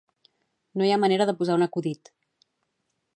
No 0.79 0.87
hi 0.87 0.93
ha 0.95 0.97
manera 1.03 1.27
de 1.33 1.37
posar 1.41 1.59
un 1.61 1.67
acudit 1.67 2.13